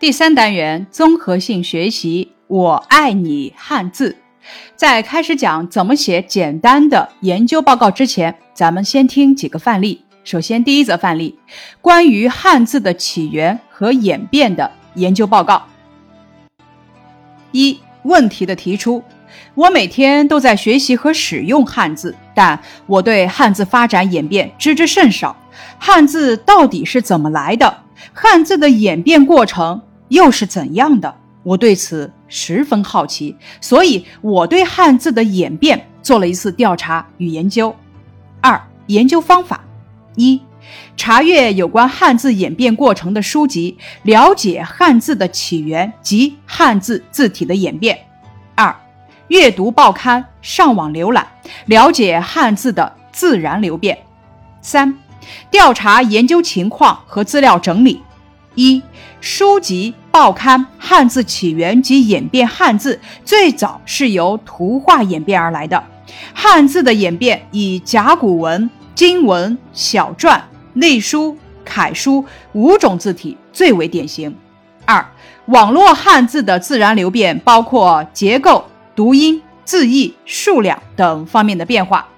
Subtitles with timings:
[0.00, 4.16] 第三单元综合性学习，我爱你汉字。
[4.74, 10.02] 在开始讲怎么写简单的研究报告之前，咱们先听几个范例。
[10.24, 11.38] 首先，第一则范例，
[11.82, 15.62] 关于汉字的起源和演变的研究报告。
[17.52, 19.02] 一、问题的提出：
[19.54, 25.36] 我每天都在学习和使用汉字，但我对汉字发展演变知之甚少。
[25.78, 27.82] 汉字到底是怎么来的？
[28.14, 29.82] 汉字的演变过程？
[30.10, 31.16] 又是怎样的？
[31.42, 37.74] 我对此十分好奇，所以我对汉字的演变做了一次调查与研究。
[38.42, 39.64] 二、研究方法：
[40.16, 40.38] 一、
[40.98, 47.96] 查阅有关汉字演变过程的书籍，了解汉字的起源及汉字字体的演变；
[48.54, 48.76] 二、
[49.28, 51.26] 阅读报刊，上网浏览，
[51.64, 53.96] 了解汉字的自然流变；
[54.60, 54.94] 三、
[55.50, 58.02] 调查研究情况和资料整理。
[58.56, 58.82] 一、
[59.20, 62.46] 书籍、报刊，汉字起源及演变。
[62.46, 65.82] 汉字最早是由图画演变而来的。
[66.34, 70.40] 汉字的演变以甲骨文、金文、小篆、
[70.74, 74.34] 隶书、楷书五种字体最为典型。
[74.84, 75.06] 二、
[75.46, 78.64] 网络汉字的自然流变包括结构、
[78.96, 82.08] 读音、字义、数量等方面的变化。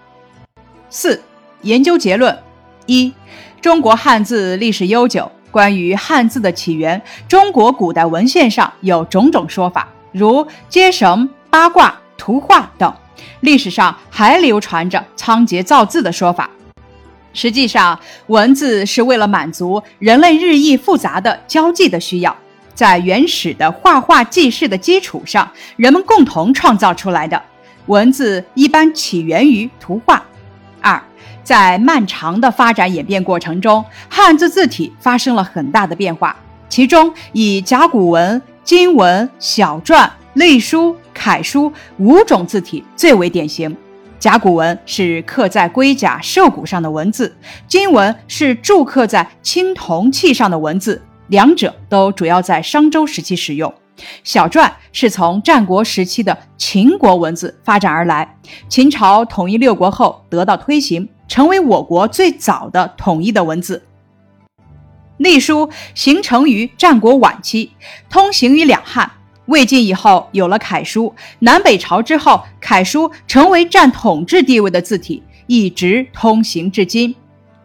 [0.88, 1.22] 四、
[1.60, 2.38] 研究结论：
[2.86, 3.12] 一、
[3.60, 5.30] 中国汉字历史悠久。
[5.53, 12.92] 关于汉字的起源，中国古代文献上有种种说法，如接绳、八卦、图画等。
[13.41, 16.48] 历史上还流传着仓颉造字的说法。
[17.34, 22.34] 实际上，文字是为了满足人类日益复杂的交际的需要，
[22.75, 27.41] 在原始的画画记事的基础上，人们共同创造出来的。
[27.86, 30.23] 文字一般起源于图画。
[30.80, 31.00] 二。
[31.42, 36.36] 在漫长的发展演变过程中，汉字字体发生了很大的变化，
[36.68, 43.76] 其中以甲骨文、金文、小篆、隶书、楷书五种字体最为典型。
[44.18, 47.36] 甲骨文是刻在龟甲兽骨上的文字，
[47.67, 53.74] 金文是铸刻在青铜器上的文字，两者都主要在商周时期使用。
[54.22, 58.36] 小篆是从战国时期的秦国文字发展而来，
[58.68, 61.08] 秦朝统一六国后得到推行。
[61.32, 63.82] 成为我国最早的统一的文字。
[65.16, 67.70] 隶书形成于战国晚期，
[68.10, 69.10] 通行于两汉。
[69.46, 77.14] 魏晋以后有了楷书，南北朝之后，楷书成为占统治地位的字体，一直通行至今。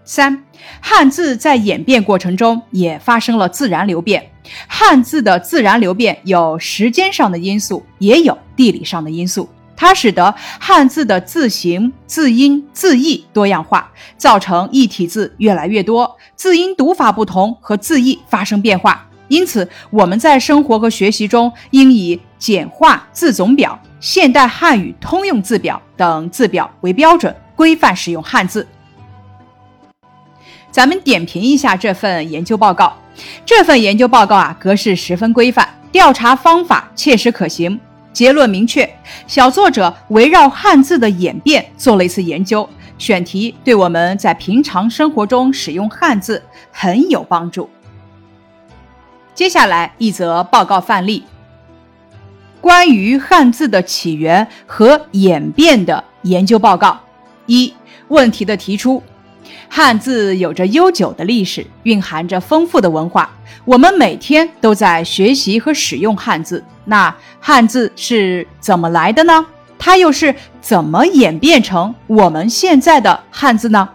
[0.05, 0.45] 三，
[0.79, 4.31] 汉字在演变过程中也发生了自然流变。
[4.69, 9.49] 汉字的自然流变有时间上的因素，也有地理上的因素。
[9.77, 19.07] 它使得汉字的字形、字音、字义多样化，造成异体字越来越多，字音读法不同和字义发生变化。
[19.27, 28.67] 因此，我们在生活和学习中应以简化字总表、现代汉语通用字表等字表为标准，规范使用汉字。
[30.71, 32.93] 咱们点评一下这份研究报告。
[33.45, 37.79] 这份研究报告啊，格式十分规范，调查方法切实可行。
[38.17, 38.91] 结论明确，
[39.27, 42.67] 小作者围绕汉字的演变做了一次研究，
[42.97, 46.41] 选题对我们在平常生活中使用汉字
[46.71, 47.69] 很有帮助。
[49.35, 51.25] 接下来一则报告范例：
[52.59, 56.99] 关于汉字的起源和演变的研究报告。
[57.45, 57.71] 一、
[58.07, 59.03] 问题的提出。
[59.69, 63.29] 汉字有着悠久的历史，蕴含着丰富的文化。
[63.65, 66.63] 我们每天都在学习和使用汉字。
[66.85, 69.45] 那汉字是怎么来的呢？
[69.77, 73.89] 它又是怎么演变成我们现在的汉字呢？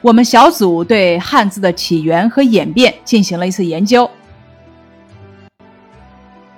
[0.00, 4.10] 我们小组对汉字的起源和演变进行了一次研究。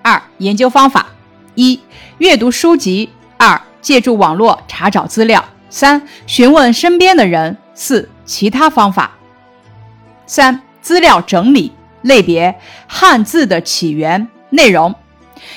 [0.02, 1.06] 二、研究方法：
[1.54, 1.78] 一、
[2.18, 5.40] 阅读书籍；二、借助网络查找资料；
[5.70, 8.08] 三、询问身边的人；四。
[8.24, 9.12] 其他方法。
[10.26, 12.54] 三、资料整理类别：
[12.86, 14.94] 汉字的起源内容。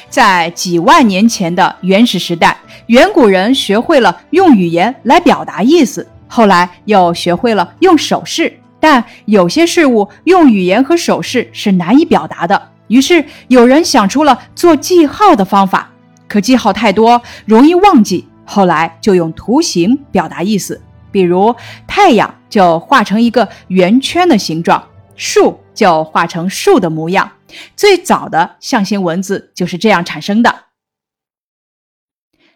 [0.10, 8.60] 在几万年前的原始时代，远古人学会了用语言来表达意思，后来又学会了用手势。
[8.80, 15.90] 但有些事物用语言和手势是难以表达的，于是有人想出了做记号的方法。
[16.28, 20.82] 可记号太多，容易忘记，后来就用图形表达意思。
[21.12, 21.56] 比如
[21.88, 27.32] 太阳就画成一个圆圈的形状，树就画成树的模样。
[27.76, 30.66] 最早的象形文字就是这样产生的。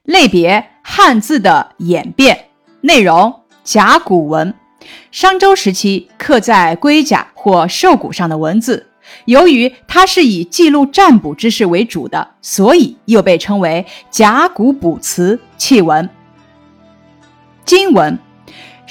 [0.03, 2.50] 类别：汉字的演变。
[2.81, 4.54] 内容：甲骨文，
[5.12, 8.88] 商周时期刻在龟甲或兽骨上的文字。
[9.25, 16.09] 由于它是以记录占卜之事为主的，所以又被称为甲骨卜辞器文。
[17.63, 18.18] 金文，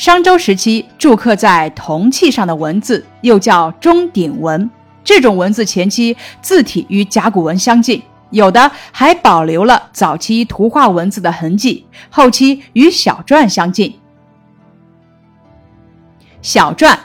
[0.00, 4.70] 商周时期铸刻在铜器上的文字，又叫钟鼎文。
[5.04, 8.00] 这种文字前期字体与甲骨文相近，
[8.30, 13.94] 有的还保留了早期图画文字的痕迹，后期与小篆相近。
[16.40, 16.96] 小篆，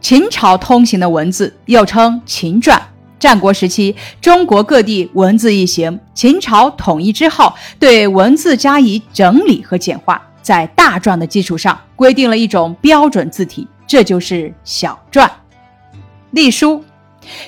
[0.00, 2.80] 秦朝通行的文字，又称秦篆。
[3.18, 10.22] 战国时期，中国各地文字易行，秦朝统一之后，对文字加以整理和简化。
[10.42, 15.28] 在大篆的基础上，规定了一种标准字体，这就是小篆。
[16.30, 16.84] 隶书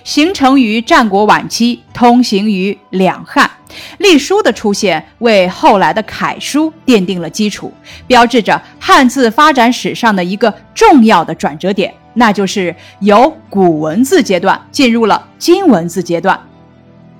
[0.04, 3.50] 形成于战国晚期，通行于两汉。
[3.98, 7.72] 隶书的出现为后来的楷书奠定了基础，
[8.06, 16.38] 标志着汉字发展史上的一个重要的转折点，那就是由古文字阶段进入了今文字阶段。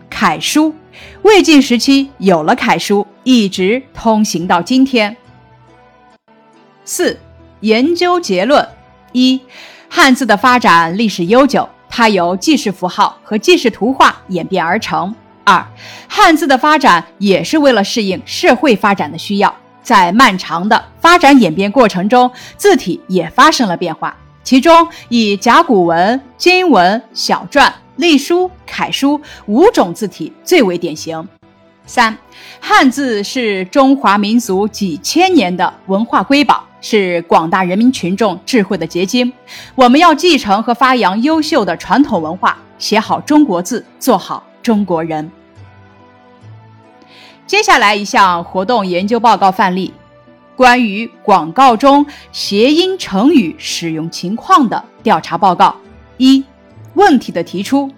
[0.09, 0.75] 楷书，
[1.23, 5.17] 魏晋时期有了楷书，一直通行到今天。
[6.85, 7.19] 四、
[7.61, 8.67] 研究结论：
[9.13, 9.41] 一、
[9.89, 15.15] 汉字的发展历史悠久，它由记事符号和记事图画演变而成。
[15.45, 15.67] 二、
[16.09, 24.17] 汉字的发展也是为了适应社会发展的需要，在漫长的发展演变过程中，字体也发生了变化。
[24.43, 31.27] 其中以甲骨文、金文、小篆、隶书、楷书五种字体最为典型。
[31.85, 32.17] 三、
[32.61, 36.65] 汉字是中华民族几千年的文化瑰宝。
[36.81, 39.33] 是广大人民群众智慧的结晶，
[39.75, 45.31] 我们要继承和发扬优秀的传统文化，写好中国字，做好中国人。
[47.47, 49.93] 接下来一项活动研究报告范例，
[50.55, 55.75] 关于广告中谐音成语使用情况的调查报告。
[56.17, 56.45] 一、
[56.95, 57.91] 问题的提出：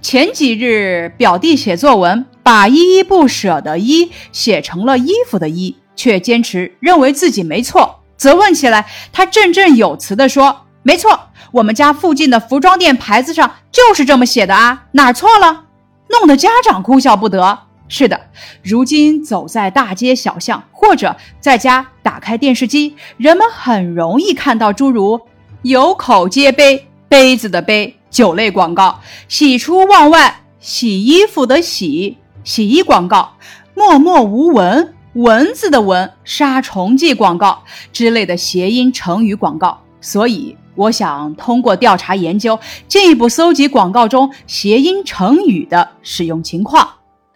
[0.00, 8.02] 前几日表弟写作文，把依依不舍的依写成了衣服的衣，却坚持认为自己没错。
[8.16, 15.64] 责问起来，他振振有词地说：“没错，我们家附近的服装店牌子上就是这么写的啊，哪儿错了？”
[16.08, 17.58] 弄得家长哭笑不得。
[17.88, 18.20] 是的，
[18.62, 25.20] 如今走在大街小巷，或者在家打开电视机，人们很容易看到诸如
[25.62, 28.98] “有口皆碑”杯子的杯酒类广告
[29.28, 33.34] ，“喜出望外”洗衣服的洗洗衣广告
[33.74, 34.94] ，“默默无闻”。
[35.16, 46.86] 蚊子的蚊杀虫剂广告之类的谐音成语广告，所以我想通过调查研究，进一步搜集广告中谐音成语的使用情况。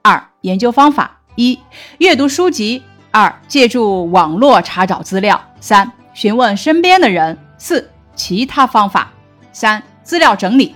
[0.02, 1.58] 二、研究方法：一、
[1.96, 9.10] 阅读书籍；二、借助网络查找资料；三、询问身边的人；四、其他方法。
[9.52, 10.74] 三、资料整理，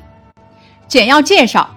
[0.88, 1.68] 简要介绍。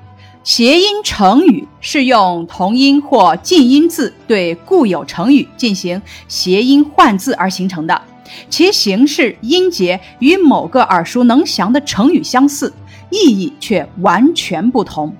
[0.48, 8.02] 谐音成语是用同音或近音字对固有成语进行谐音换字而形成的，
[8.50, 12.74] 其形式音节与某个耳熟能详的成语相似，
[13.10, 15.14] 意义却完全不同。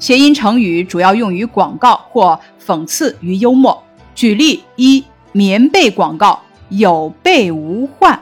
[0.00, 3.80] 谐音成语主要用于广告或讽刺与幽默。
[4.16, 6.40] 举例一：棉被广告
[6.70, 8.20] 有备无患，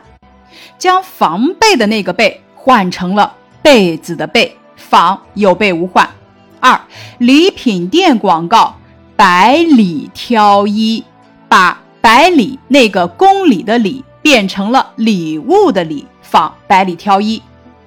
[0.79, 6.07] 将防备的那个备换成了被子的被，防有备无患。
[6.61, 6.81] 二
[7.19, 8.77] 礼品店广告，
[9.17, 11.03] 百里挑一，
[11.49, 17.43] 把百里那个公里的里变成了礼物的礼，仿百里挑一。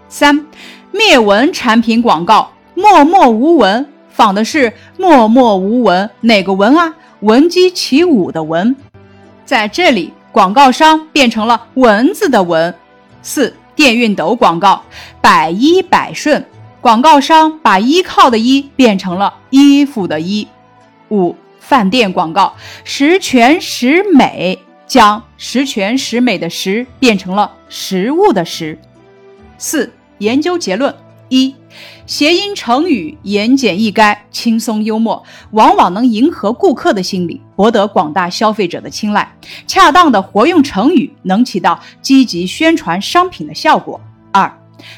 [0.10, 0.46] 三
[0.92, 6.96] 灭蚊产品广告，默默无闻，仿的是默默无闻哪个闻啊？
[7.22, 8.76] 闻鸡起舞的闻，
[9.46, 12.74] 在这里广告商变成了蚊子的蚊。
[13.22, 14.84] 四电熨斗广告，
[15.22, 16.46] 百依百顺。
[16.84, 20.46] 广告商把依靠的依变成了衣服的衣。
[21.10, 28.78] 五饭店广告十全十美，将十全十美的十变成了食物的食。
[29.58, 30.94] 四研究结论
[31.30, 31.56] 一
[32.06, 39.34] 谐音成语言简意赅，轻松幽默，往往能迎合顾客的心理，博得广大消费者的青睐。
[39.66, 44.02] 恰当的活用成语能起到积极宣传商品的效果。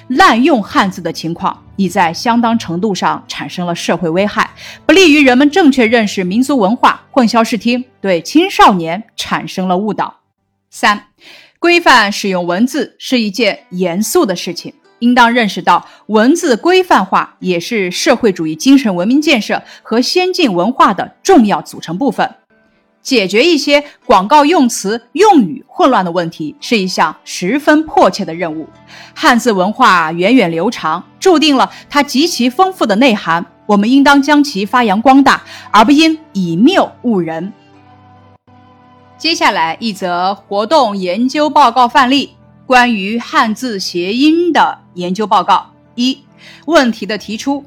[0.08, 1.62] 滥用汉字的情况。
[1.78, 4.50] 已在相当程度上产生了社会危害，
[4.86, 10.22] 不利于人们正确认识民族文化，混淆视听，对青少年产生了误导。
[10.70, 11.08] 三、
[11.60, 22.36] 规范使用文字是一件严肃的事情，应当认识到文字规范化也是社会主义精神文明建设和先进文化的重要组成部分。
[23.06, 28.68] 解决一些广告用词用语混乱的问题是一项十分迫切的任务。
[29.14, 37.54] 汉字文化源远流长，注定了它极其丰富的内涵，我们应当将其发扬光大，而不应以谬误人。
[39.20, 42.32] 接下来一则活动研究报告范例：
[42.66, 45.68] 关于汉字谐音的研究报告。
[45.94, 46.20] 一、
[46.66, 47.64] 问题的提出。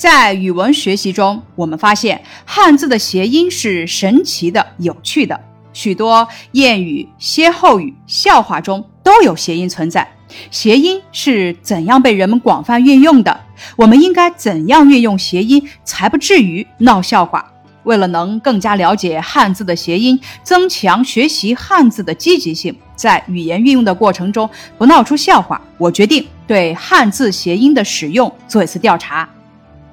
[0.00, 5.38] 在语文学习中，我们发现汉字的谐音是神奇的、有趣的。
[5.74, 10.10] 许多谚语、歇后语、笑话中都有谐音存在。
[10.50, 13.38] 谐音是怎样被人们广泛运用的？
[13.76, 17.44] 我们应该怎样运用谐音，才不至于闹笑话？
[17.82, 29.28] 为了能更加了解汉字的谐音，增强学习汉字的积极性，在语言运用的过程中不闹出笑话，我决定对汉字谐音的使用做一次调查。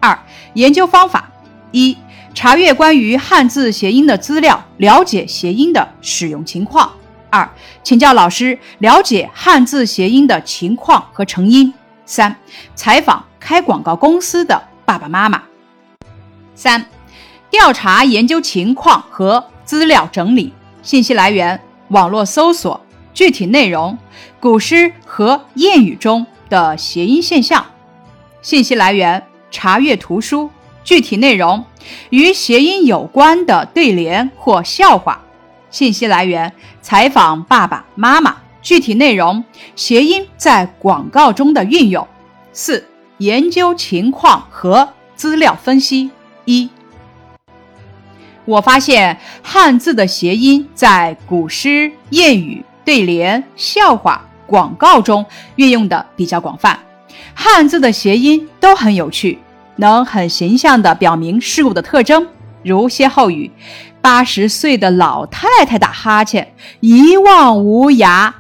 [0.08, 0.18] 二、
[0.54, 1.30] 研究方法：
[1.74, 1.98] 一、
[2.34, 6.90] 查阅关于汉字谐音的资料，了解谐音的使用情况；
[7.30, 7.50] 二、
[7.84, 11.74] 请教老师，了解汉字谐音的情况和成因；
[12.06, 12.34] 三、
[12.74, 15.42] 采访开广告公司的爸爸妈妈；
[16.56, 16.86] 三、
[17.50, 21.60] 调查研究情况和资料整理，信息来源：
[21.90, 22.80] 网络搜索，
[23.14, 23.98] 具体内容：
[24.40, 27.66] 古诗和谚语中的谐音现象，
[28.42, 29.22] 信息来源。
[29.52, 30.50] 查阅图书，
[30.84, 31.64] 具体内容
[32.10, 35.22] 与谐音有关的对联或笑话。
[35.70, 39.44] 信息来源：采访爸爸妈妈，具体内容
[39.76, 42.08] 谐音在广告中的运用。
[42.54, 42.88] 四、
[43.18, 46.10] 研究情况和资料分析。
[46.46, 46.70] 一、
[48.46, 55.26] 我发现汉字的谐音在古诗、谚语、对联、笑话、广告中
[55.58, 56.80] 运用的比较广泛。
[57.34, 59.40] 汉字的谐音都很有趣，
[59.78, 62.28] 能很形象地表明事物的特征，
[62.64, 63.52] 如歇后语
[64.02, 68.34] ：“八十岁的老太太打哈欠，一望无涯。”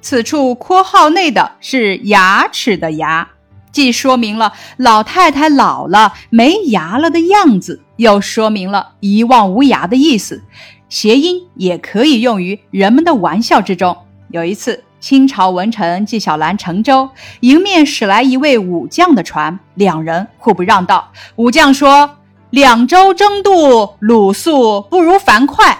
[0.00, 3.28] 此处括号内的是牙齿的“牙”，
[3.72, 10.42] 既说明了老太太老了没牙了的样子，又说明了一望无牙的意思。
[10.88, 13.96] 谐音也可以用于人们的玩笑之中。
[14.30, 14.82] 有一次。
[15.06, 17.08] 清朝文臣纪晓岚乘舟，
[17.38, 21.12] 迎面驶来一位武将的船，两人互不让道。
[21.36, 22.16] 武将说
[22.50, 25.78] ：“两舟争渡，鲁肃不如樊哙。”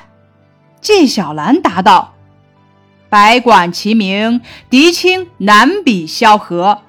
[0.80, 2.14] 纪晓岚答道
[3.10, 4.40] ：“百管齐鸣，
[4.70, 6.82] 狄青难比萧何。”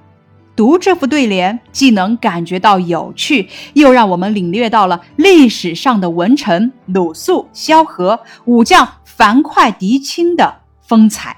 [0.55, 11.35] 读这副对联，既能感觉到有趣，又让我们领略到了历史上的文臣鲁肃、萧何、武将樊哙、狄青的风采。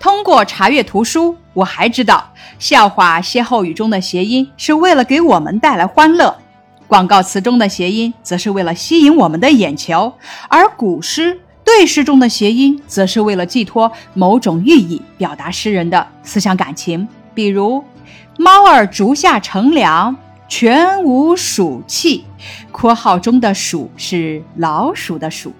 [0.00, 6.36] 通过查阅图书，我还知道笑话、歇后语中的谐音是为了给我们带来欢乐，
[6.86, 10.12] 广告词中的谐音则是为了吸引我们的眼球，
[10.48, 17.06] 而古诗、对诗中的谐音则是为了寄托某种寓意，表达诗人的思想感情。
[17.34, 17.82] 比如
[18.38, 20.16] “猫儿竹下乘凉，
[20.48, 22.24] 全无鼠气
[22.70, 25.52] ”（括号中的“鼠”是老鼠的“鼠”），“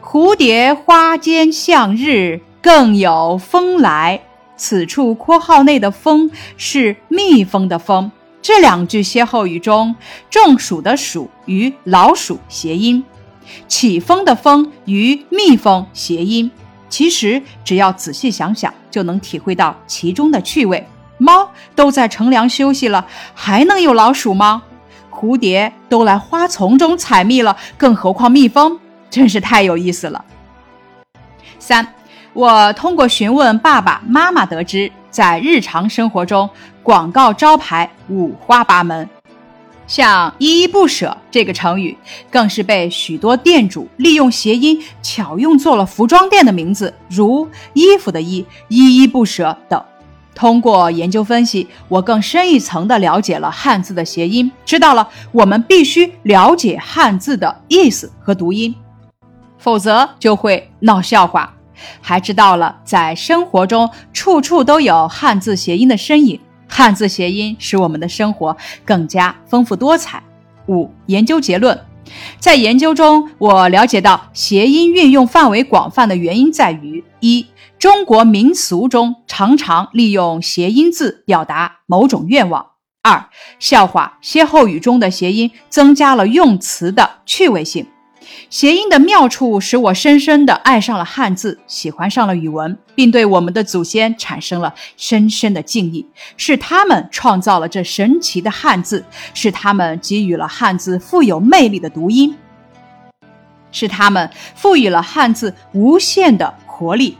[0.00, 2.40] 蝴蝶花间向日”。
[2.64, 4.22] 更有风来，
[4.56, 8.10] 此处括号内的“风”是蜜蜂的“蜂”。
[8.40, 9.94] 这两句歇后语中
[10.30, 13.04] ，“中暑”的“暑”与老鼠谐音
[13.68, 16.50] ，“起风”的“风”与蜜蜂谐音。
[16.88, 20.86] 其实只要仔细想想，就能体会到其中的趣味。
[21.18, 24.62] 猫都在乘凉休息了，还能有老鼠吗？
[25.10, 28.80] 蝴蝶都来花丛中采蜜了，更何况蜜蜂？
[29.10, 30.24] 真是太有意思了。
[31.58, 31.86] 三。
[32.34, 36.50] 我通过询问爸爸妈妈得知，在日常生活中，
[36.82, 39.08] 广告招牌五花八门，
[39.86, 41.96] 像“依依不舍”这个成语，
[42.28, 49.80] 更是被许多店主利用谐音巧用做了服装店的名字，如衣服的“衣”、依依不舍等。
[50.34, 58.74] 通过研究分析，我更深一层地了解了汉字的谐音，知道了我们必须了解汉字的意思和读音，
[59.56, 61.53] 否则就会闹笑话。
[62.00, 66.40] 还知道了，在生活中处处都有汉字谐音的身影。
[66.66, 70.22] 汉字谐音使我们的生活更加丰富多彩。
[70.66, 71.78] 五、研究结论，
[72.38, 77.46] 在研究中，我了解到谐音运用范围广泛的原因在于：一、
[77.78, 83.28] 中国民俗中常常利用谐音字表达某种愿望；二、
[83.58, 87.86] 笑话、歇后语中的谐音增加了用词的趣味性。
[88.50, 96.06] 谐音的妙处使我深深地爱上了汉字，喜欢上了语文，并对我们的祖先产生了深深的敬意。
[96.36, 102.34] 是他们创造了这神奇的汉字，是他们给予了汉字富有魅力的读音。
[103.72, 107.18] 是他们赋予了汉字无限的活力。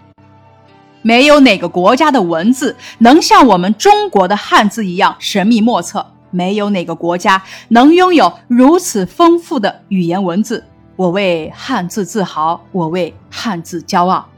[1.03, 10.65] 没有哪个国家的文字能像我们中国的汉字一样神秘莫测，没有哪个国家能拥有如此丰富的语言文字。
[10.97, 14.29] 我为汉字自豪，我为汉字骄傲。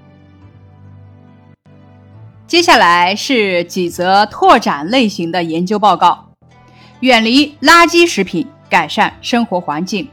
[2.47, 6.29] 接下来是几则拓展类型的研究报告：
[7.01, 10.09] 远离垃圾食品，改善生活环境。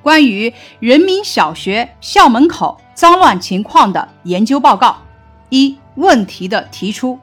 [0.00, 4.98] 关于人民小学校门口脏乱情况的研究报告。
[5.50, 7.18] 一问题的提出，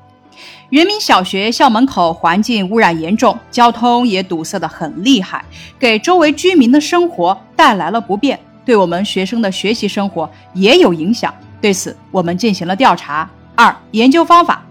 [0.70, 5.46] 人民小学校门口环境污染严重，交通也堵塞的很厉害，
[5.78, 11.34] 给周围居民的生活带来了不便，对我们学生的学习生活也有影响。
[11.62, 13.30] 对此，我们进行了调查。
[13.54, 14.66] 二研究方法：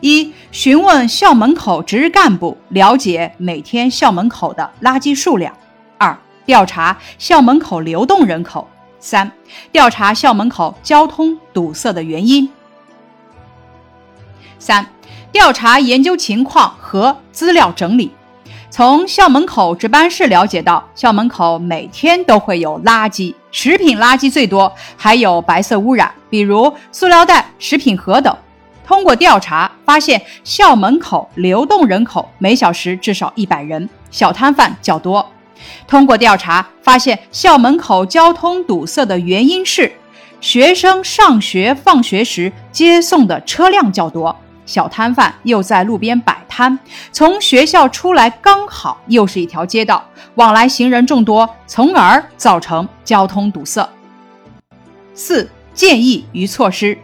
[0.00, 5.52] 一询问校门口值日干部，了解每天校门口的垃圾数量；
[5.98, 8.66] 二调查校门口流动人口；
[9.00, 9.30] 三
[9.72, 12.48] 调查校门口交通堵塞的原因。
[14.58, 14.86] 三、
[15.32, 18.10] 调查研究情况和资料整理。
[18.70, 28.34] 从校门口值班室了解到，校门口每天都会有垃圾，食品垃圾最多，还有白色污染，比如塑料袋、食品盒等。
[28.86, 35.26] 通过调查发现，校门口流动人口每小时至少一百人，小摊贩较多。
[35.86, 39.92] 通过调查发现，校门口交通堵塞的原因是
[40.40, 44.34] 学生上学放学时接送的车辆较多。
[44.64, 46.78] 小摊贩又在路边摆摊，
[47.10, 50.04] 从学校出来刚好又是一条街道，
[50.36, 53.88] 往来行人众多，从而造成交通堵塞。
[55.14, 56.96] 四建议与措施：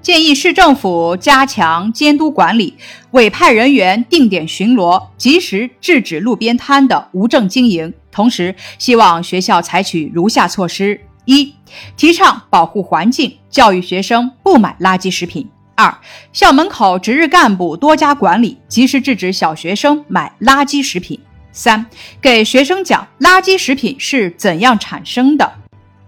[0.00, 2.76] 建议市政府加强监督管理，
[3.10, 7.92] 委派人员定点巡逻，及时制止路边摊的无证经营。
[8.10, 11.54] 同时，希望学校采取如下措施：一、
[11.96, 15.48] 提倡保护环境，教育学生不买垃圾食品。
[15.76, 15.98] 二、
[16.32, 21.18] 校门口值日干部多加管理，及时制止小学生买垃圾食品。
[21.50, 21.86] 三、
[22.20, 25.54] 给学生讲垃圾食品是怎样产生的，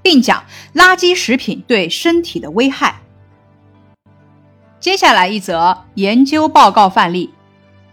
[0.03, 3.01] 并讲垃圾食品对身体的危害。
[4.79, 7.31] 接下来一则研究报告范例：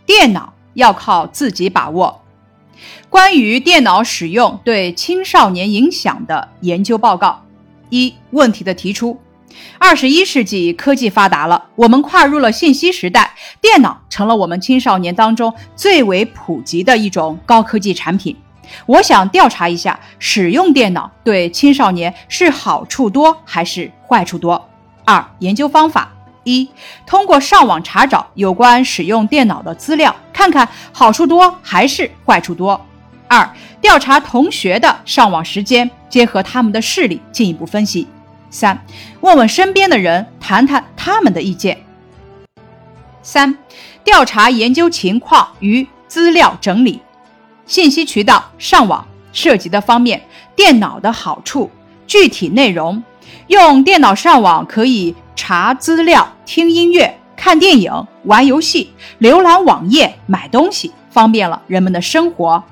[0.05, 2.21] 电脑要靠自己把握。
[3.09, 7.45] 关于电脑使用对青少年影响的研究报告。
[7.89, 9.19] 一、问题的提出。
[9.77, 18.35] 二十一世纪科技发达了，我们跨入了信息时代，电脑成了我们青少年当中最为普及的一种高科技产品。
[18.85, 24.69] 我想调查一下，使用电脑对青少年是好处多还是坏处多？
[25.03, 26.11] 二、研究方法：
[26.45, 26.69] 一、
[27.05, 32.79] 通过上网查找有关使用电脑的资料，看看好处多还是坏处多；
[33.27, 33.47] 二、
[33.81, 38.07] 调查同学的上网时间，结合他们的视力进一步分析。
[38.53, 38.85] 三，
[39.21, 41.83] 问问身边的人，谈谈他们的意见。
[43.23, 43.57] 三，
[44.03, 47.01] 调查研究情况与资料整理，
[47.65, 50.21] 信息渠道上网涉及的方面，
[50.55, 51.71] 电脑的好处，
[52.05, 53.03] 具体内容。
[53.47, 62.63] 用电脑上网可以查资料、听音乐、看电影、玩游戏、浏览网页、买东西，方便了人们的生活。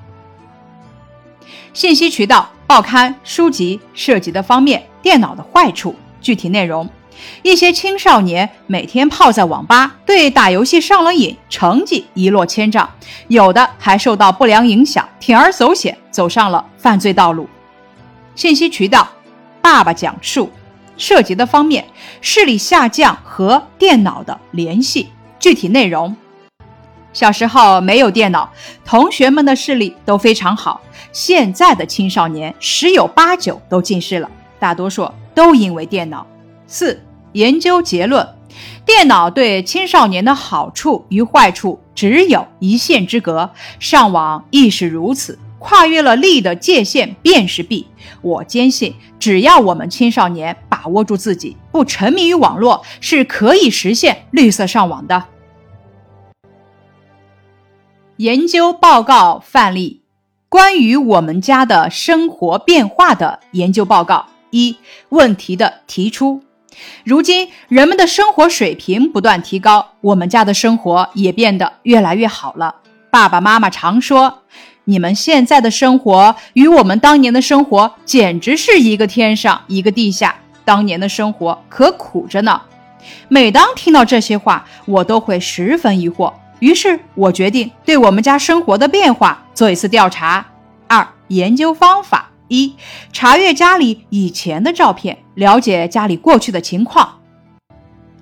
[1.74, 2.51] 信息渠道。
[2.72, 6.88] 报刊、书籍涉及的方面，电脑的坏处，具体内容。
[7.42, 12.88] 一些青少年每天泡在网吧，对打游戏上了瘾，成绩一落千丈；
[13.28, 17.46] 有的还受到不良影响，铤而走险，走上了犯罪道路。
[18.34, 19.06] 信息渠道，
[19.60, 20.50] 爸爸讲述
[20.96, 21.84] 涉及的方面，
[22.22, 26.16] 视力下降和电脑的联系，具体内容。
[27.12, 28.50] 小时候没有电脑，
[28.84, 30.80] 同学们的视力都非常好。
[31.12, 36.26] 现在的青少年十有八九都近视了，大多数都因为电脑。
[36.66, 38.26] 四、研究结论：
[38.86, 47.86] 电脑对青少年的好处与坏处只有一线之隔，上网亦是如此，跨越了利的界限便是弊。
[48.22, 55.24] 我坚信，只要我们青少年把握住自己，不沉迷于网络，是可以实现绿色上网的。
[58.18, 60.02] 研究报告范例：
[60.50, 64.26] 关于我们家的生活变化的研究报告。
[64.50, 64.76] 一、
[65.08, 66.42] 问题的提出：
[67.04, 72.76] 如今人们的生活水平不断提高，我们家的生活也变得越来越好了。
[73.10, 74.42] 爸爸妈妈常说
[74.84, 82.60] ：“你们现在的生活与我们当年的生活简直是一个天上一个地下，当年的生活可苦着呢。”
[83.28, 86.32] 每当听到这些话，我都会十分疑惑。
[86.62, 90.46] 于是我决定对我们家生活的变化做一次调查。
[90.86, 92.72] 二、研究方法：一、
[93.12, 97.18] 查阅家里以前的照片，了解家里过去的情况；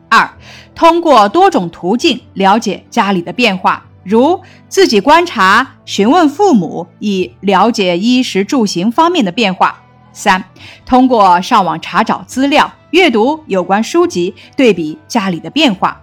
[0.08, 0.30] 二、
[0.74, 9.68] 通过多种途径了解家里的变化，如自己观察、询问父母，以了解衣食住行方面的变化；
[10.14, 10.42] 三、
[10.86, 15.94] 通过上网查找资料、阅读有关书籍，对比家里的变化；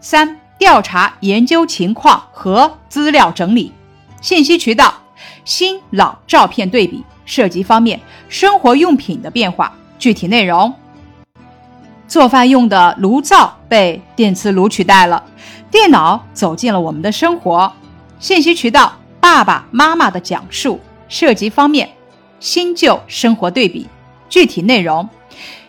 [0.00, 3.72] 三、调查研究情况和资料整理。
[4.20, 4.94] 信息渠道。
[5.44, 10.72] 新老照片对比，涉及方面生活用品的变化，具体内容。
[12.06, 15.24] 做饭用的炉灶被电磁炉取代了，
[15.68, 17.72] 电脑走进了我们的生活。
[18.20, 21.90] 信息渠道爸爸妈妈的讲述，涉及方面
[22.38, 23.88] 新旧生活对比，
[24.28, 25.08] 具体内容。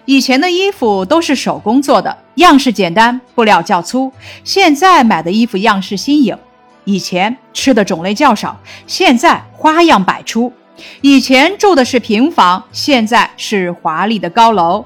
[0.06, 4.12] 以前的衣服都是手工做的，样式简单，布料较粗。
[4.44, 6.38] 现在买的衣服样式新颖。
[6.86, 10.52] 以前吃的种类较少，现在花样百出；
[11.00, 14.84] 以前住的是平房，现在是华丽的高楼。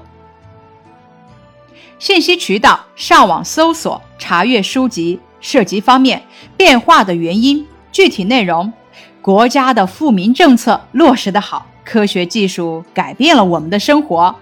[1.98, 6.22] 信息渠道：上网搜索、查阅书籍，涉及方面
[6.56, 8.72] 变化的原因、具体内容。
[9.20, 14.32] 国家的富民政策落实的好，科学技术改变了我们的生活。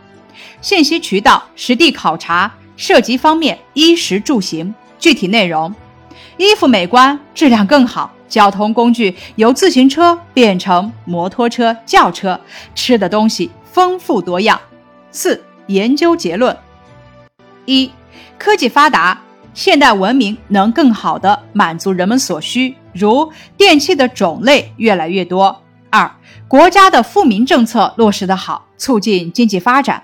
[0.61, 5.75] 信息渠道：实地考察，涉及方面衣食住行，具体内容。
[6.37, 8.13] 衣服美观，质量更好。
[8.29, 12.39] 交通工具由自行车变成摩托车、轿车。
[12.75, 14.61] 吃的东西丰富多样。
[15.13, 16.55] 四、研究结论：
[17.65, 17.91] 一、
[18.37, 19.23] 科技发达，
[19.55, 25.63] 现代文明能更好地满足人们所需，如电器的种类越来越多。
[25.89, 26.11] 二、
[26.49, 30.03] 国家的富民政策落实得好，促进经济发展，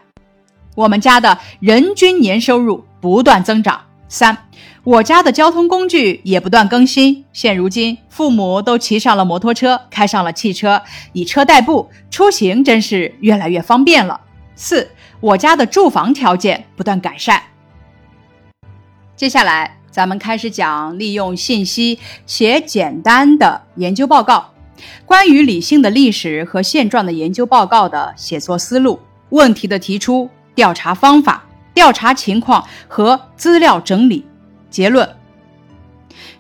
[0.75, 3.81] 我们家的人均年收入不断增长。
[4.09, 4.37] 三。
[4.85, 10.83] 我家的交通工具也不断更新，现如今父母都骑上了摩托车，开上了汽车，
[11.13, 14.21] 以车代步，出行真是越来越方便了。
[14.57, 17.41] 四，我家的住房条件不断改善。
[19.15, 24.51] 接下来，咱们开始讲利用信息写简单的研究报告，
[25.07, 34.27] 关于理性的历史和现状的研究报告的写作思路、问题的提出、调查方法、调查情况和资料整理。
[34.71, 35.17] 结论，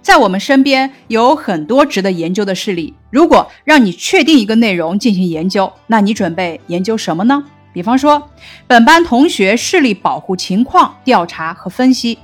[0.00, 2.94] 在我们身边有很多值得研究的事例。
[3.10, 7.44] 如果让你确定一个内容进行研究，那你准备研究什么呢？
[7.74, 8.30] 比方说，
[8.66, 12.16] 本班同学视力保护情况调查和分析；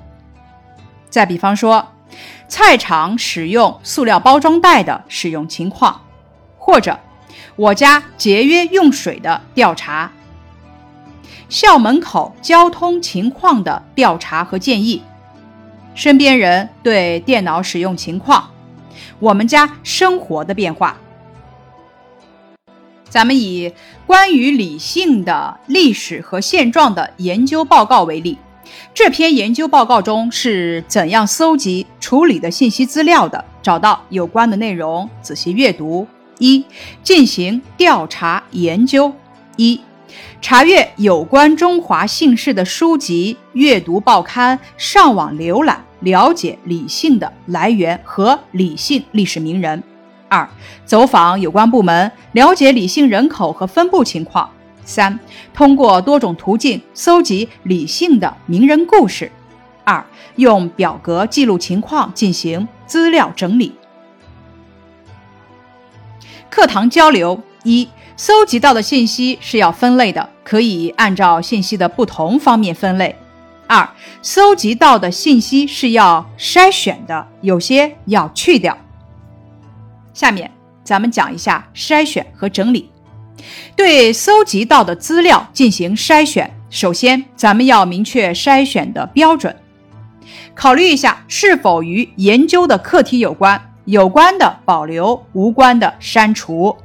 [1.11, 1.87] 再比方说，
[2.49, 6.03] 菜场使用塑料包装袋的使用情况，
[6.57, 6.99] 或者
[7.57, 10.11] 我家节约用水的调查，
[11.49, 15.03] 校门口交通情况的调查和建议。
[15.95, 18.51] 身边人对电脑使用情况，
[19.19, 20.97] 我们家生活的变化。
[23.09, 23.73] 咱们以
[24.07, 28.39] 关于理性的历史和现状的研究报告为例，
[28.93, 33.45] 这篇研究报告中是怎样搜集处理的信息资料的？
[33.63, 36.07] 找到有关的内容，仔细阅读。
[36.39, 36.65] 一、
[37.03, 39.13] 进行调查研究。
[39.57, 39.81] 一、
[40.41, 45.85] 查阅有关中华姓氏的书籍，阅读报刊，上网浏览。
[46.01, 49.83] 了解李姓的来源和李姓历史名人。
[50.29, 50.49] 二、
[50.85, 54.49] 走访有关部门，了解李姓人口和分布情况。
[54.85, 55.19] 三、
[55.53, 59.33] 通过多种途径搜集李姓的名人故事。
[59.83, 63.75] 二、用表格记录情况，进行资料整理。
[66.49, 67.89] 课堂交流一：
[68.21, 73.15] 搜集到的信息是要分类的，可以按照信息的不同方面分类。
[73.69, 73.89] 二、
[74.23, 78.77] 搜集到的信息是要筛选的，有些要去掉。
[80.13, 80.51] 下面
[80.83, 82.91] 咱们讲一下筛选和整理。
[83.77, 89.55] 对搜集到的资料进行筛选，首先咱们要明确筛选的标准，
[90.57, 96.77] 考虑一下是否与研究的课题有关，有关的保留，无关的删除。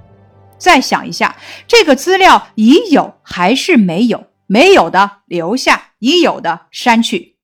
[0.63, 1.35] 再想一下，
[1.67, 4.27] 这个资料已有还是没有？
[4.47, 7.35] 没有的留下，已有的删去。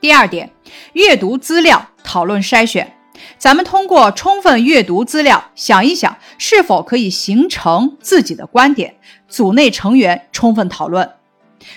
[0.00, 0.50] 第二点，
[0.94, 2.96] 阅读资料，讨论筛选。
[3.38, 8.96] 咱们通过充分阅读资料，想一想是否可以形成自己的观点。
[9.28, 11.08] 组内成员充分讨论。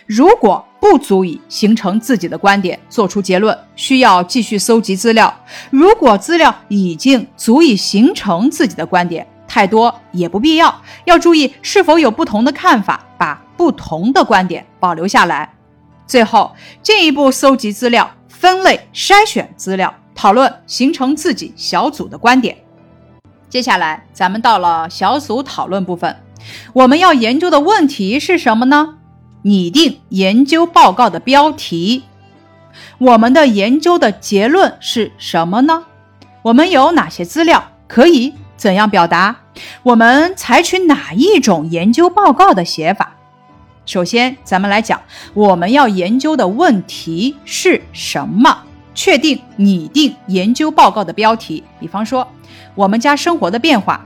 [0.07, 5.31] 如果不足以形成自己的观点，做出结论，需要继续搜集资料。
[5.69, 10.81] 如果资料已经足以形成自己的观点，太多也不必要。
[11.05, 13.41] 要注意是否有不同的看法，把。
[13.57, 15.51] 不同的观点保留下来，
[16.05, 22.55] 最后进一步搜集资料、分类筛选资料、讨论，形成自己小组的观点。
[23.49, 26.17] 接下来，咱们到了小组讨论部分，
[26.71, 28.99] 我们要研究的问题是什么呢？
[29.41, 32.03] 拟定研究报告的标题。
[32.99, 35.85] 我们的研究的结论是什么呢？
[36.43, 37.71] 我们有哪些资料？
[37.87, 39.35] 可以怎样表达？
[39.83, 43.13] 我们采取哪一种研究报告的写法？
[43.85, 45.01] 首先，咱们来讲
[45.33, 51.63] 我们要研究的问题是什么，确定拟定研究报告的标题。
[51.79, 52.27] 比方说，
[52.75, 54.05] 我们家生活的变化，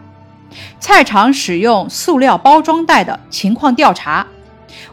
[0.79, 4.27] 菜场使用塑料包装袋的情况调查，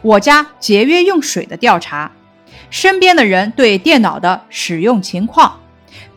[0.01, 2.11] 我家节约用水的调查，
[2.71, 5.59] 身边的人对电脑的使用情况，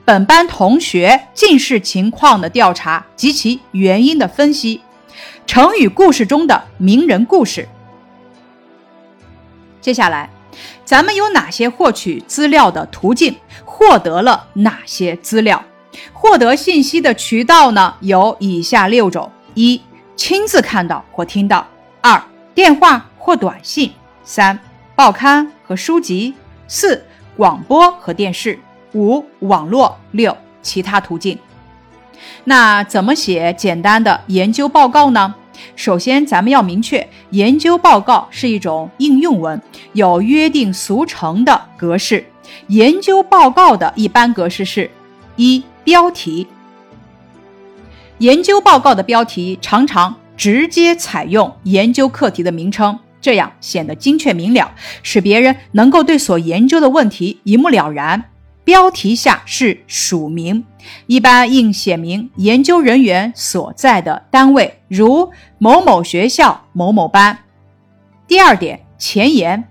[0.05, 4.81] 本班同学近视情况的调查及其原因的分析，
[5.47, 7.69] 成语故事中的名人故事。
[9.81, 10.29] 接下来，
[10.85, 13.37] 咱们有哪些获取资料的途径？
[13.65, 15.65] 获得了哪些资料？
[16.13, 17.95] 获得信息的渠道呢？
[18.01, 19.81] 有以下六种：一、
[20.17, 21.67] 亲自看到或听到；
[22.01, 22.23] 二、
[22.55, 23.91] 电话或短信；
[24.25, 24.59] 三、
[24.95, 26.33] 报刊和书籍；
[26.69, 27.05] 四、
[27.37, 28.57] 广播和电视；
[28.95, 31.39] 五、网络；六、其他途径。
[32.45, 35.35] 那怎么写简单的研究报告呢？
[35.77, 39.61] 首先，咱们要明确，研究报告是一种应用文，
[39.93, 42.25] 有约定俗成的格式。
[42.69, 44.91] 研究报告的一般格式是：
[45.37, 46.47] 一、标题。
[48.19, 58.25] 研究报告的标题常常直接采用研究课题的名称，这样显得精确明了，使别人能够对所研究的问题一目了然。
[58.65, 60.65] 标题下是署名，
[61.07, 67.39] 一般应写明研究人员所在的单位，如某某学校某某班。
[68.29, 69.65] 第二点，前言。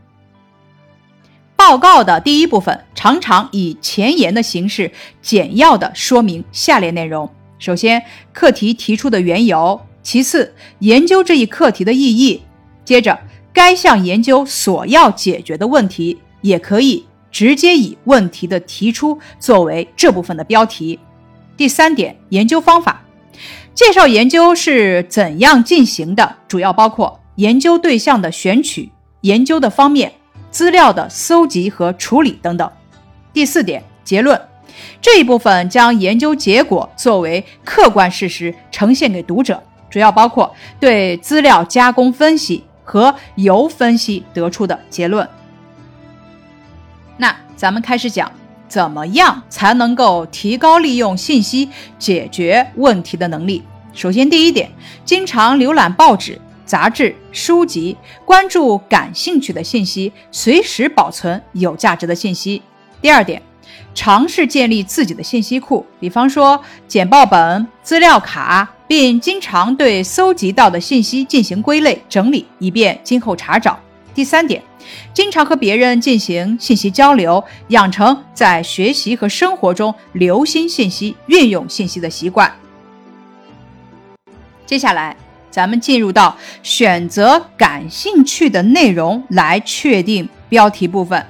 [1.56, 12.42] 报告的第一部分常常以前言的形式，简要的说明下列内容：首先，课题提出的缘由；其次，研究这一课题的意义；
[12.84, 13.20] 接着，
[13.54, 17.06] 该项研究所要解决的问题，也可以。
[17.32, 21.00] 直接以问题的提出作为这部分的标题。
[21.58, 23.04] 第三点，研究方法，
[23.74, 28.92] 介绍研究是怎样进行的，主要包括研究对象的选取、
[29.22, 30.12] 研究的方面、
[30.50, 32.70] 资料的搜集和处理等等。
[33.32, 34.40] 第四点，结论，
[35.02, 45.28] 这一部分将研究结果作为客观事实呈现给读者，主要包括对资料加工分析和由分析得出的结论。
[47.22, 48.32] 那咱们开始讲，
[48.68, 53.62] 怎么样才能够提高利用信息解决问题的能力？
[53.94, 54.72] 首先，第一点，
[55.06, 62.60] 经常浏览报纸、杂志、书籍，关注感兴趣的信息，随时保存有价值的信息。
[63.04, 63.40] 第二点，
[63.94, 73.80] 尝试建立自己的信息库，比方说简报本、资料卡，并经常对搜集到的信息进行归类整理，以便今后查找。
[74.16, 74.60] 第三点。
[75.14, 82.52] 经常和别人进行信息交流，养成在学习和生活中留心信息、运用信息的习惯。
[84.66, 85.16] 接下来，
[85.50, 91.26] 咱们进入到选择感兴趣的内容来确定标题部分。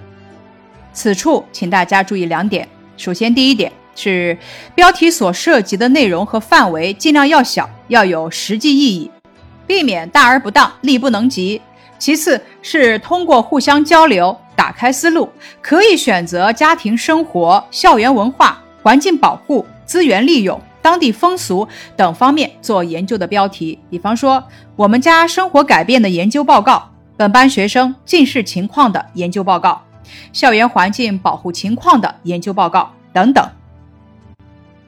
[0.93, 4.37] 此处，请大家注意两点：首先，第一点是
[4.75, 9.09] 标题所涉及的内容和范围尽量要小，要有实际意义，
[9.65, 11.59] 避免大而不当、力不能及。
[11.97, 15.30] 其次是通过互相交流打开思路，
[15.62, 23.80] 可以选择家庭生活、校园文化、环境保护、资源利用、当地风俗等方面做研究的标题。
[23.89, 24.43] 比方说，
[24.76, 29.82] 我们家生活改变的研究报告，本班学生近视情况的研究报告，
[30.32, 33.43] 校园环境保护情况的研究报告等等。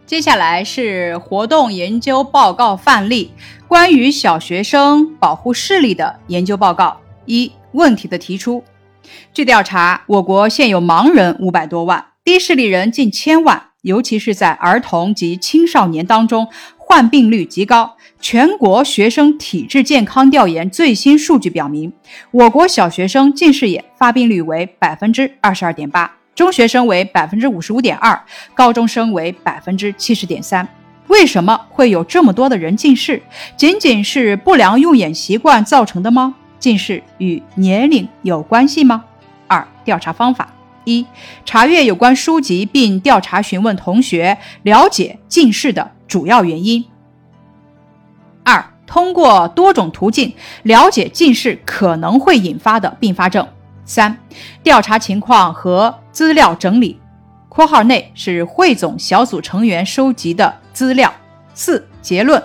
[0.06, 3.34] 接下来是活动研究报告范例，
[3.68, 6.98] 关于小学生保护视力的研究报告。
[7.26, 8.64] 一问题的提出，
[9.34, 17.96] 据调查，我国现有盲人五百多万，低视力人近千万，尤其是在儿童及青少年当中，患病率极高。
[18.20, 21.92] 全国学生体质健康调研最新数据表明，
[22.32, 30.66] 我国小学生近视眼发病率为百分之二十二点八，中学生为百分之五十五点二，高中生为百分之七十点三。
[31.08, 33.22] 为什么会有这么多的人近视？
[33.58, 36.36] 仅仅是不良用眼习惯造成的吗？
[36.64, 39.04] 近视与年龄有关系吗？
[39.50, 40.54] 二、调查方法：
[40.86, 41.06] 一、
[41.44, 46.86] 查阅有关书籍，并调查询问同学，了解近视的主要原因；
[48.46, 53.44] 二、通过多种途径了解近视可能会引发的并发症；
[53.84, 54.18] 三、
[54.64, 56.98] 调查情况和资料整理
[57.50, 61.14] （括号内是汇总小组成员收集的资料）。
[61.54, 62.42] 四、结论。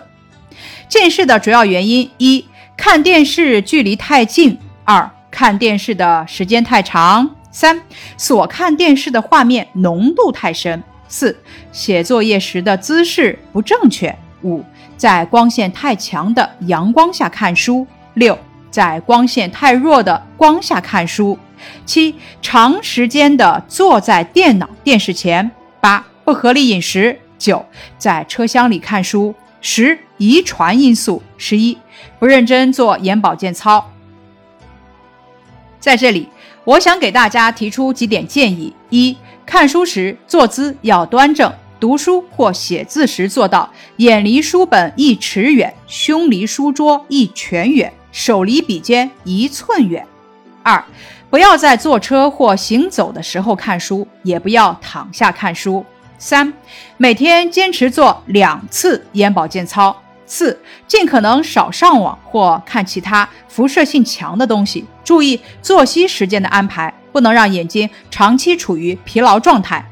[0.88, 2.44] 近视的主要原因：一、
[2.78, 7.82] 看电视距离太近；二、看电视的时间太长；三、
[8.16, 11.36] 所看电视的画面浓度太深；四、
[11.72, 14.14] 写作业时的姿势不正确；
[14.44, 14.64] 五、
[14.96, 18.38] 在光线太强的阳光下看书；六、
[18.70, 21.36] 在光线太弱的光下看书；
[21.84, 25.44] 七、长时间的坐在电脑、电视前；
[25.80, 27.66] 八、不合理饮食；九、
[27.98, 29.34] 在车厢里看书。
[29.60, 31.20] 十、遗传因素。
[31.36, 31.76] 十一、
[32.18, 33.90] 不认真做眼保健操。
[35.78, 36.28] 在这里，
[36.64, 50.04] 我想给大家提出几点建议：一、看书时坐姿要端正，读书或写字时做到眼离书本一尺远，胸离书桌一拳远，手离笔尖一寸远。
[50.64, 50.84] 二、
[51.30, 55.84] 不要在坐车或行走的时候看书，也不要躺下看书。
[56.18, 56.52] 三、
[56.96, 59.96] 每天坚持做两次眼保健操。
[60.28, 64.84] 四、尽可能少上网或看其他辐射性强的东西。
[65.02, 69.84] 注意作息时间的安排，不能让眼睛长期处于疲劳状态。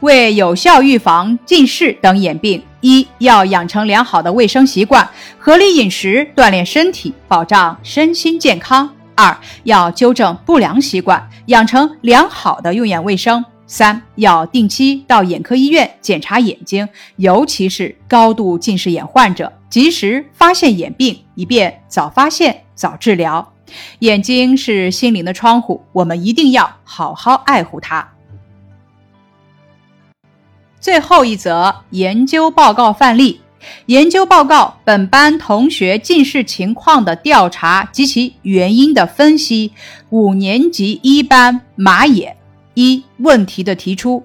[0.00, 8.90] 为有效预防近视等眼病，一要养成良好的卫生习惯，合理饮食，锻炼身体，保障身心健康。
[9.14, 13.42] 二要纠正不良习惯，养成良好的用眼卫生。
[13.66, 23.52] 三要定期到眼科医院检查眼睛，尤其是高度近视眼患者，及时发现眼病，以便早发现早治疗。
[23.98, 28.12] 眼睛是心灵的窗户，我们一定要好好爱护它。
[30.78, 33.40] 最后一则研究报告范例：
[33.86, 39.72] 研究报告本班同学近视情况的调查及其原因的分析。
[40.10, 42.35] 五年级一班马野。
[42.76, 44.22] 一问题的提出，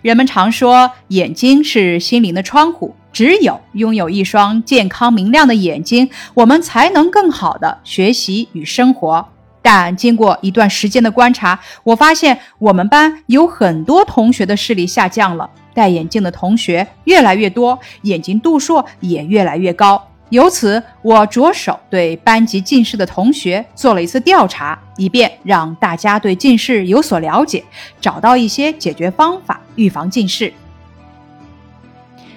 [0.00, 9.26] 人们常说眼睛是心灵的窗户，只有拥有一双健康明亮的眼睛，我们才能更好的学习与生活。
[9.60, 20.09] 但经过一段时间的观察，我发现我们班有很多同学的视力下降了，戴眼镜的同学越来越多，眼睛度数也越来越高。
[20.30, 27.64] 由此，我着手对班级近视的同学做了一次调查，以便让大家对近视有所了解，
[28.00, 30.52] 找到一些解决方法，预防近视。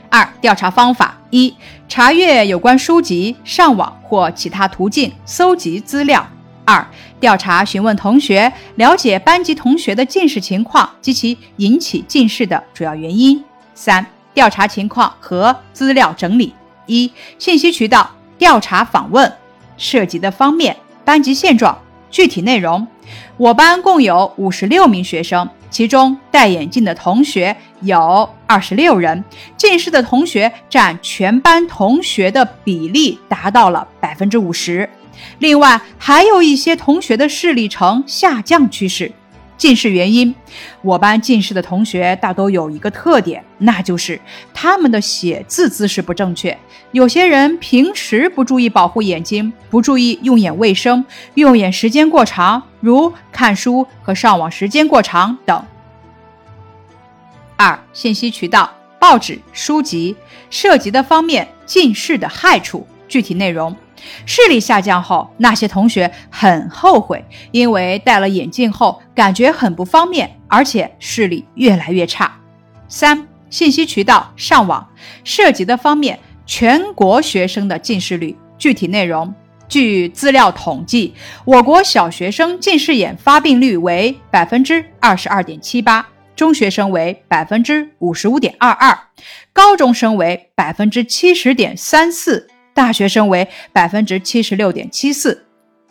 [0.10, 1.53] 二、调查方法：一、
[1.88, 6.19] 查阅有关书籍，上网或其他途径搜集资料；
[6.65, 6.84] 二、
[7.19, 13.38] 调查询问同学，了解班级同学的近视情况及其引起近视的主要原因；
[13.75, 14.03] 三、
[14.34, 16.56] 调查情况和资料整理。
[16.85, 19.31] 一、信息渠道调查访问
[19.77, 21.77] 涉及的方面、班级现状、
[22.09, 22.87] 具体内容。
[23.37, 29.23] 我班共有五十六名学生，其中戴眼镜的同学有二十六人，
[29.57, 34.89] 近视的同学占全班同学的比例达到了百分之五十。
[35.39, 39.11] 另外，还有一些同学的视力呈下降趋势。
[39.57, 40.33] 近视原因，
[40.81, 44.19] 我班近视的同学大都有一个特点，那就是
[44.53, 46.57] 他们的写字姿势不正确。
[46.91, 55.63] 有些人平时不注意保护眼睛，不注意用眼卫生，用眼时间过长，如看书和上网时间过长等。
[57.55, 60.15] 二、信息渠道：报纸、书籍，
[60.49, 63.73] 涉及的方面，近视的害处，具体内容。
[64.25, 72.31] 视力下降后，那些同学很后悔，因为戴了眼镜后感觉很不方便，而且视力越来越差。
[72.87, 74.87] 三、信息渠道上网
[75.23, 79.33] 涉及的方面，全国学生的近视率，具体内容。
[79.69, 88.95] 据资料统计，我国小学生近视眼发病率为百分之二十二点七八，中学生为百分之五十五点二二，
[89.51, 92.47] 高中生为百分之七十点三四。
[92.73, 95.45] 大学生为百分之七十六点七四。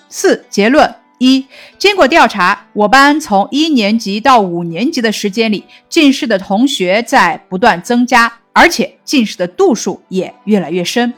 [0.08, 1.46] 四结论一：
[1.78, 11.14] 经过调查，我班从一年级到五年级的时间里，近视的同学在不断增加，而且近视的度数也越来越深。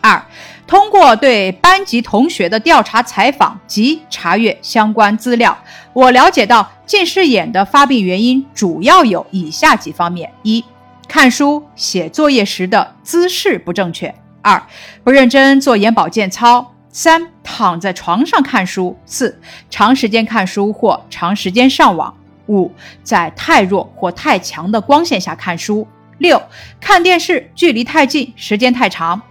[0.00, 0.20] 二，
[0.66, 5.56] 通过对班级同学的调查采访及查阅相关资料，
[5.92, 10.64] 我了解到近视眼的发病原因主要有以下几方面：一，
[11.06, 14.12] 看书写作业时的姿势不正确。
[14.42, 14.60] 二
[15.04, 19.40] 不认真做眼保健操，三躺在床上看书，四
[19.70, 22.14] 长时间看书或长时间上网，
[22.48, 22.70] 五
[23.04, 25.86] 在太弱或太强的光线下看书，
[26.18, 26.42] 六
[26.80, 29.22] 看电视距离太近，时间太长。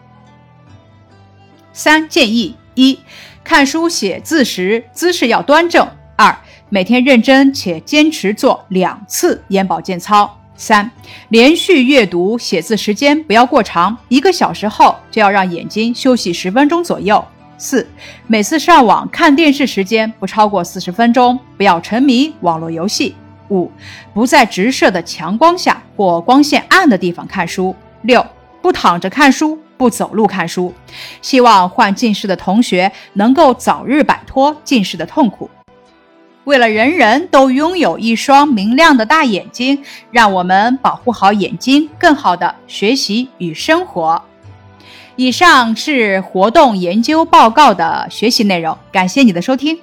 [1.73, 2.99] 三建议：一
[3.43, 5.85] 看书写字时姿势要端正；
[6.15, 6.35] 二
[6.69, 10.40] 每天认真且坚持做两次眼保健操。
[10.61, 10.91] 三、
[11.29, 17.25] 连续阅读写字时间不要过长，一个小时后就要让眼睛休息十分钟左右。
[17.57, 17.89] 四、
[18.27, 23.15] 每次上网看电视时间不超过四十分钟，不要沉迷网络游戏。
[23.49, 23.71] 五、
[24.13, 27.75] 不在直射的强光下或光线暗的地方看书。
[28.03, 28.23] 六、
[28.61, 30.71] 不躺着看书，不走路看书。
[31.23, 35.49] 希望患近视的同学能够早日摆脱近视的痛苦。
[36.43, 44.21] 为了人人都拥有一双明亮的大眼睛，让我们保护好眼睛，更好的学习与生活。
[45.15, 49.77] 以上是活动研究报告的学习内容，感谢你的收听。